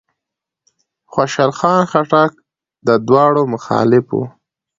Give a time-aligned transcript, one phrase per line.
[1.13, 2.31] خوشحال خان خټک
[2.87, 4.21] د دواړو مخالف و.